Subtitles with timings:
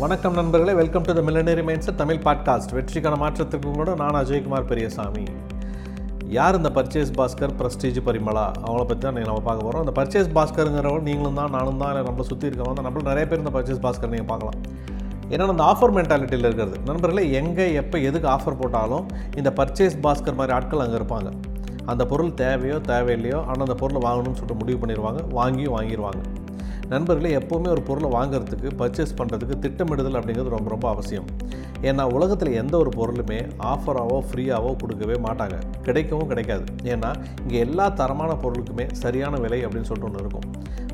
[0.00, 5.22] வணக்கம் நண்பர்களே welcome to the Millionaire Minds Tamil podcast வெற்றிக்கான மாற்றத்திற்கு கூட நான் அஜய்குமார் பெரியசாமி.
[6.36, 8.44] யார் இந்த பர்ச்சேஸ் பாஸ்கர் பிரஸ்டீஜ் பரிமளா?
[8.64, 12.26] அவங்கள பற்றி தான் நம்ம பார்க்க போகிறோம் அந்த பர்ச்சேஸ் பாஸ்கருங்கிறவங்க நீங்களும் தான் நானும் தான் இல்லை நம்மளை
[12.30, 12.88] சுற்றி இருக்கவங்க தான்.
[12.88, 14.58] நம்மள நிறைய பேர் இந்த பர்ச்சேஸ் பாஸ்கர் நீங்கள் பார்க்கலாம்.
[15.32, 16.78] ஏன்னா அந்த ஆஃபர் மென்டாலிட்டியில் இருக்கிறது.
[16.90, 19.06] நண்பர்களே எங்கே எப்போ எதுக்கு ஆஃபர் போட்டாலும்
[19.42, 21.30] இந்த பர்ச்சேஸ் பாஸ்கர் மாதிரி ஆட்கள் அங்கே இருப்பாங்க.
[21.92, 25.22] அந்த பொருள் தேவையோ தேவையில்லையோ ஆனால் அந்த பொருளை வாங்கணும்னு சொல்லிட்டு முடிவு பண்ணிடுவாங்க.
[25.38, 26.22] வாங்கியும் வாங்கிடுவாங்க
[26.90, 31.26] நண்பர்களே எப்போவுமே ஒரு பொருளை வாங்குறதுக்கு பர்ச்சேஸ் பண்ணுறதுக்கு திட்டமிடுதல் அப்படிங்கிறது ரொம்ப ரொம்ப அவசியம்.
[31.88, 33.38] ஏன்னா உலகத்தில் எந்த ஒரு பொருளுமே
[33.70, 35.56] ஆஃபராகவோ ஃப்ரீயாகவோ கொடுக்கவே மாட்டாங்க.
[35.86, 36.64] கிடைக்கவும் கிடைக்காது.
[36.92, 37.10] ஏன்னா
[37.42, 40.46] இங்கே எல்லா தரமான பொருளுக்குமே சரியான விலை அப்படின்னு சொல்லிட்டு ஒன்று இருக்கும்.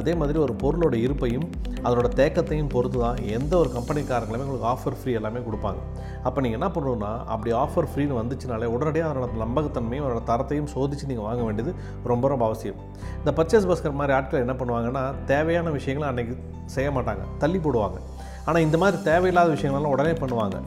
[0.00, 1.46] அதே மாதிரி ஒரு பொருளோட இருப்பையும்
[1.84, 5.80] அதனோட தேக்கத்தையும் பொறுத்து தான் எந்த ஒரு கம்பெனிக்காரங்களுமே உங்களுக்கு ஆஃபர் ஃப்ரீ எல்லாமே கொடுப்பாங்க.
[6.26, 11.26] அப்போ நீங்கள் என்ன பண்ணணும்னா அப்படி ஆஃபர் ஃப்ரீன்னு வந்துச்சுனாலே உடனடியாக அதனோட நம்பகத்தன்மையும் அதோட தரத்தையும் சோதித்து நீங்கள்
[11.28, 11.72] வாங்க வேண்டியது
[12.12, 12.80] ரொம்ப ரொம்ப அவசியம்.
[13.20, 16.34] இந்த பர்ச்சேஸ் பஸ்கர் மாதிரி ஆட்கள் என்ன பண்ணுவாங்கன்னா தேவையான விஷயங்களை அன்றைக்கி
[16.76, 17.22] செய்ய மாட்டாங்க.
[17.44, 18.00] தள்ளி போடுவாங்க.
[18.48, 20.58] ஆனால் இந்த மாதிரி தேவையில்லாத விஷயங்கள்லாம் உடனே பண்ணுவாங்க.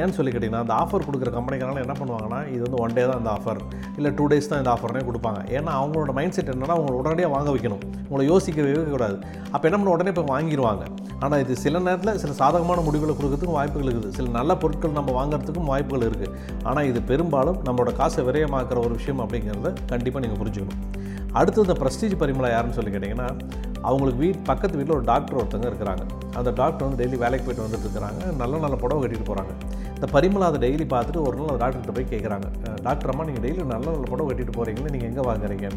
[0.00, 3.30] ஏன்னு சொல்லி கேட்டிங்கன்னா அந்த ஆஃபர் கொடுக்குற கம்பெனிக்காரங்க என்ன பண்ணுவாங்கன்னா இது வந்து ஒன் டே தான் இந்த
[3.36, 3.58] ஆஃபர்
[3.96, 5.40] இல்லை டூ டேஸ் தான் இந்த ஆஃபர்னே கொடுப்பாங்க.
[5.56, 7.82] ஏன்னா அவங்களோட மைண்ட் செட் என்னென்னா அவங்களை உடனடியாக வாங்க வைக்கணும்.
[8.06, 9.16] உங்களை யோசிக்கவே கூடாது
[9.52, 10.84] அப்போ என்ன பண்ண உடனே போய் வாங்கிடுவாங்க
[11.24, 14.14] ஆனால் இது சில நேரத்தில் சில சாதகமான முடிவுகளை கொடுக்கறதுக்கும் வாய்ப்புகள் இருக்குது.
[14.18, 16.32] சில நல்ல பொருட்கள் நம்ம வாங்குறதுக்கும் வாய்ப்புகள் இருக்குது
[16.70, 20.80] ஆனால் இது பெரும்பாலும் நம்மளோட காசை விரயமாக்குற ஒரு விஷயம் அப்படிங்கிறத கண்டிப்பாக நீங்கள் புரிஞ்சுக்கணும்.
[21.40, 23.28] அடுத்து இந்த ப்ரஸ்டீஜ் பரிமளா யாருன்னு சொல்லி கேட்டிங்கன்னா
[23.88, 26.02] அவங்களுக்கு வீட் பக்கத்து வீட்டில் ஒரு டாக்டர் ஒருத்தங்க இருக்கிறாங்க.
[26.38, 28.20] அந்த டாக்டர் வந்து டெய்லி வேலைக்கு போயிட்டு வந்துட்டு இருக்கிறாங்க.
[28.42, 29.52] நல்ல நல்ல புடவை கட்டிட்டு போகிறாங்க
[29.96, 32.46] இந்த பரிமளா அதை டெய்லி பார்த்துட்டு ஒரு நாள் அந்த டாக்டர்கிட்ட போய் கேட்குறாங்க
[32.86, 35.68] டாக்டர் அம்மா நீங்கள் டெய்லி நல்ல நல்ல புடவை கட்டிட்டு போகிறீங்களே நீங்கள் எங்கே வாங்குறீங்க?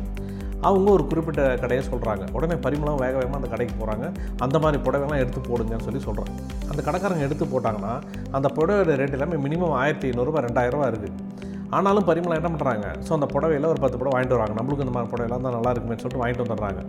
[0.68, 4.06] அவங்க ஒரு குறிப்பிட்ட கடையை சொல்கிறாங்க உடனே பரிமளம் வேக வேகமாக அந்த கடைக்கு போகிறாங்க
[4.46, 6.34] அந்த மாதிரி புடவைலாம் எடுத்து போடுங்கன்னு சொல்லி சொல்கிறாங்க
[6.72, 7.94] அந்த கடைக்காரங்க எடுத்து போட்டாங்கன்னா
[8.38, 11.44] அந்த புடவையோட ரேட் எல்லாமே மினிமம் ஆயிரத்தி ஐநூறுரூவா ரெண்டாயிரரூவா இருக்குது
[11.76, 14.56] ஆனாலும் பரிமளம் என்ன பண்ணுறாங்க ஸோ அந்த புடவையில் ஒரு பத்து புடவை வாங்கிட்டு வராங்க.
[14.60, 16.82] நம்மளுக்கு இந்த மாதிரி புடவைலாம் தான் நல்லா இருக்குமே சொல்லிட்டு வாங்கிட்டு வந்துடுறாங்க.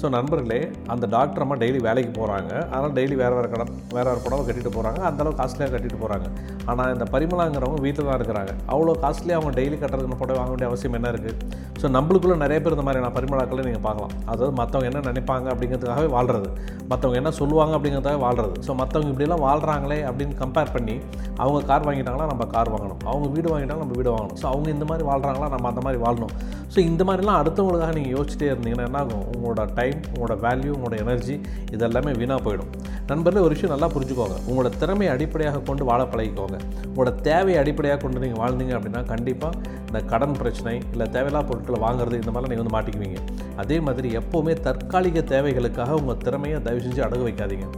[0.00, 4.22] ஸோ நண்பர்களே அந்த டாக்டர் அம்மா டெய்லி வேலைக்கு போகிறாங்க அதனால் டெய்லி வேறு வேறு கடன் வேறு வேறு
[4.22, 6.26] புடவை கட்டிட்டு போகிறாங்க அந்தளவுக்கு காஸ்ட்லியாக கட்டிட்டு போகிறாங்க
[6.70, 8.52] ஆனால் இந்த பரிமளாங்கிறவங்க வீட்டில் தான் இருக்கிறாங்க.
[8.72, 12.76] அவ்வளோ காஸ்ட்லியாக அவங்க டெய்லி கட்டுறதுக்கு புடவை வாங்க வேண்டிய அவசியம் என்ன இருக்குது ஸோ நம்மளுக்குள்ள நிறைய பேர்
[12.76, 14.12] இந்த மாதிரியான பரிமளாக்களை நீங்கள் பார்க்கலாம்.
[14.32, 16.48] அதாவது மற்றவங்க என்ன நினைப்பாங்க அப்படிங்கிறதுக்காகவே வாழ்கிறது
[16.90, 20.96] மற்றவங்க என்ன சொல்லுவாங்க அப்படிங்கிறதுக்காக வாழ்கிறது ஸோ மற்றவங்க இப்படிலாம் வாழ்கிறாங்களே அப்படின்னு கம்பேர் பண்ணி
[21.42, 23.00] அவங்க கார் வாங்கிட்டாங்களா நம்ம கார் வாங்கணும்.
[23.10, 24.38] அவங்க வீடு வாங்கிட்டாலும் நம்ம வீடு வாங்கணும்.
[24.42, 26.34] ஸோ அவங்க இந்த மாதிரி வாழ்கிறாங்களா நம்ம அந்த மாதிரி வாழணும்.
[26.74, 29.24] ஸோ இந்த மாதிரிலாம் அடுத்தவங்களுக்காக நீங்கள் யோசிச்சிட்டே இருந்தீங்கன்னா என்ன ஆகும்?
[29.34, 31.36] உங்களோட டைம் உங்களோட வேல்யூ உங்களோட எனர்ஜி
[31.74, 32.72] இதெல்லாமே வீணாக போயிடும்.
[33.10, 34.36] நண்பர்களே ஒரு விஷயம் நல்லா புரிஞ்சுக்கோங்க.
[34.48, 36.53] உங்களோட திறமையை அடிப்படையாக கொண்டு வாழ பழகிக்கோங்க.
[36.88, 42.20] உங்களோட தேவையை அடிப்படையாக கொண்டு நீங்கள் வாழ்ந்தீங்க அப்படின்னா கண்டிப்பாக இந்த கடன் பிரச்சனை இல்லை தேவையில்லா பொருட்களை வாங்குறது
[42.22, 43.20] இந்த மாதிரிலாம் நீங்கள் வந்து மாட்டிக்குவீங்க.
[43.62, 47.68] அதே மாதிரி எப்போவுமே தற்காலிக தேவைகளுக்காக உங்கள் திறமையை தயவு செஞ்சு அடகு வைக்காதீங்க.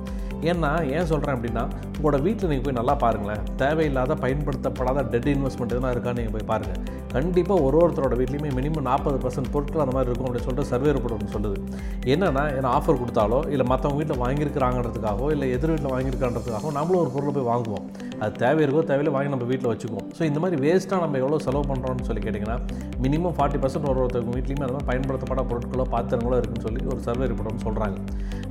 [0.51, 1.63] ஏன்னா ஏன் சொல்கிறேன் அப்படின்னா
[1.97, 3.43] உங்களோட வீட்டில் நீங்கள் போய் நல்லா பாருங்களேன்.
[3.63, 6.81] தேவையில்லாத பயன்படுத்தப்படாத டெட் இன்வெஸ்ட்மெண்ட் எதுனா இருக்கான்னு நீங்கள் போய் பாருங்கள்
[7.15, 11.35] கண்டிப்பாக ஒரு ஒருத்தரோட வீட்லேயுமே மினிமம் நாற்பது பர்சன்ட் பொருட்கள் அந்த மாதிரி இருக்கும் அப்படின்னு சொல்லிட்டு சர்வே ரிப்போர்ட்
[11.37, 11.59] சொல்லுது.
[12.15, 17.33] என்னென்னா ஏன்னா ஆஃபர் கொடுத்தாலோ இல்லை மற்றவங்க வீட்டில் வாங்கியிருக்கிறாங்கன்றதுக்காகவோ இல்லை எதிர் வீட்டில் வாங்கியிருக்கான்றதுக்காகவோ நம்மளும் ஒரு பொருளை
[17.37, 17.87] போய் வாங்குவோம்.
[18.23, 20.07] அது தேவை இருக்கோ தேவையில்லை வாங்கி நம்ம வீட்டில் வச்சுக்குவோம்.
[20.19, 22.57] ஸோ இந்த மாதிரி வேஸ்ட்டாக நம்ம எவ்வளோ செலவு பண்ணுறோம்னு சொல்லி கேட்டிங்கன்னா
[23.05, 27.65] மினிமம் ஃபார்ட்டி பர்சன்ட் ஒரு ஒருத்தவங்க வீட்லேயுமே அதெல்லாம் மாதிரி பொருட்களோ பாத்திரங்களோ இருக்குன்னு சொல்லி ஒரு சர்வே ரிப்போர்ட்னு
[27.67, 27.97] சொல்கிறாங்க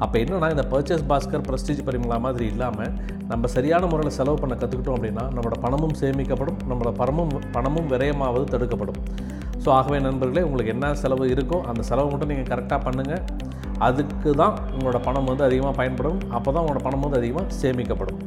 [0.03, 2.91] அப்போ என்னன்னா இந்த பர்ச்சேஸ் பாஸ்கர் ப்ரெஸ்டீஜ் பரிமளா மாதிரி இல்லாமல்
[3.31, 8.99] நம்ம சரியான முறையில் செலவு பண்ண கற்றுக்கிட்டோம் அப்படின்னா நம்மளோட பணமும் சேமிக்கப்படும் நம்மளோட பணமும் பணமும் விரயமாவது தடுக்கப்படும்.
[9.63, 13.23] ஸோ ஆகவே நண்பர்களே உங்களுக்கு என்ன செலவு இருக்கோ அந்த செலவு மட்டும் நீங்கள் கரெக்டாக பண்ணுங்கள்
[13.87, 16.19] அதுக்கு தான் உங்களோட பணம் வந்து அதிகமாக பயன்படும்.
[16.37, 18.19] அப்போ தான் உங்களோட பணம் வந்து அதிகமாக சேமிக்கப்படும்.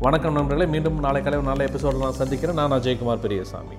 [0.00, 2.54] வணக்கம் நண்பர்களே மீண்டும் நாளை காலை ஒரு நல்ல எபிசோடு நான் சந்திக்கிறேன்.
[2.54, 3.74] நான் அஜய்குமார் பெரியசாமி.